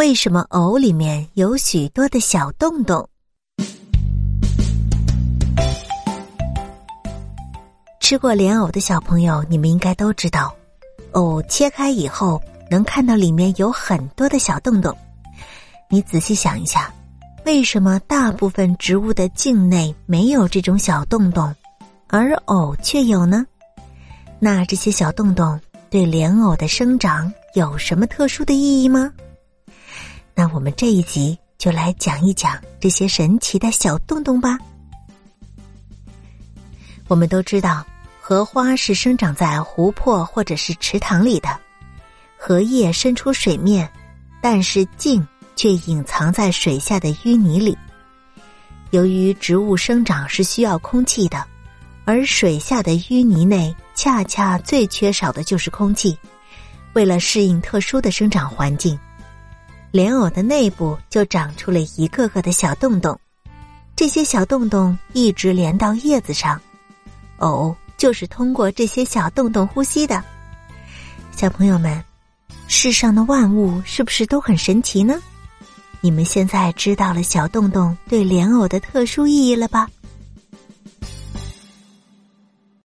[0.00, 3.06] 为什么藕里面有许多的小洞洞？
[8.00, 10.54] 吃过莲藕的小朋友，你们应该都知道，
[11.12, 12.40] 藕切开以后
[12.70, 14.96] 能看到里面有很多的小洞洞。
[15.90, 16.90] 你仔细想一下，
[17.44, 21.54] 为什么大部分植物的茎内没有这种小洞洞，
[22.08, 23.44] 而藕却有呢？
[24.38, 25.60] 那这些小洞洞
[25.90, 29.12] 对莲藕的生长有什么特殊的意义吗？
[30.52, 34.58] 我们这一集就来讲一讲这些神奇的小洞洞吧。
[37.06, 37.84] 我们都知道，
[38.20, 41.48] 荷花是生长在湖泊或者是池塘里的，
[42.36, 43.90] 荷叶伸出水面，
[44.40, 47.76] 但是茎却隐藏在水下的淤泥里。
[48.90, 51.44] 由于植物生长是需要空气的，
[52.04, 56.18] 而水下的淤泥内恰恰最缺少的就是空气。
[56.92, 58.98] 为了适应特殊的生长环境。
[59.92, 63.18] 莲藕的内部就长出了一个个的小洞洞，
[63.96, 66.60] 这些小洞洞一直连到叶子上，
[67.38, 70.22] 藕就是通过这些小洞洞呼吸的。
[71.32, 72.02] 小朋友们，
[72.68, 75.20] 世上的万物是不是都很神奇呢？
[76.00, 79.88] 你们现在知道了小洞洞对莲藕的特殊意义了吧？